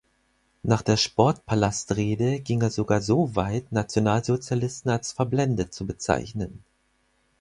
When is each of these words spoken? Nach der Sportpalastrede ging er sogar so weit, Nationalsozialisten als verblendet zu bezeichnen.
Nach 0.63 0.81
der 0.81 0.97
Sportpalastrede 0.97 2.39
ging 2.39 2.63
er 2.63 2.71
sogar 2.71 3.01
so 3.03 3.35
weit, 3.35 3.71
Nationalsozialisten 3.71 4.89
als 4.89 5.11
verblendet 5.11 5.75
zu 5.75 5.85
bezeichnen. 5.85 6.63